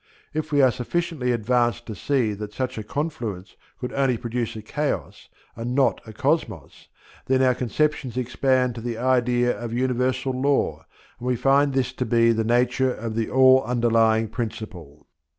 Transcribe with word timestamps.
If 0.33 0.51
we 0.51 0.63
are 0.63 0.71
sufficiently 0.71 1.31
advanced 1.31 1.85
to 1.85 1.93
see 1.93 2.33
that 2.33 2.53
such 2.53 2.79
a 2.79 2.83
confluence 2.83 3.55
could 3.79 3.93
only 3.93 4.17
produce 4.17 4.55
a 4.55 4.63
chaos, 4.63 5.29
and 5.55 5.75
not 5.75 6.01
a 6.07 6.11
cosmos, 6.11 6.87
then 7.27 7.43
our 7.43 7.53
conceptions 7.53 8.17
expand 8.17 8.73
to 8.73 8.81
the 8.81 8.97
idea 8.97 9.55
of 9.55 9.73
universal 9.73 10.33
Law, 10.33 10.87
and 11.19 11.27
we 11.27 11.35
find 11.35 11.73
this 11.73 11.93
to 11.93 12.05
be 12.07 12.31
the 12.31 12.43
nature 12.43 12.91
of 12.91 13.13
the 13.13 13.29
all 13.29 13.61
underlying 13.63 14.27
principle. 14.27 15.05